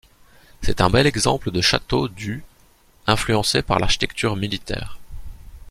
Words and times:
C'est 0.63 0.81
un 0.81 0.89
bel 0.89 1.05
exemple 1.05 1.51
de 1.51 1.61
château 1.61 2.07
du 2.07 2.43
influencé 3.05 3.61
par 3.61 3.77
l'architecture 3.77 4.35
militaire. 4.35 4.97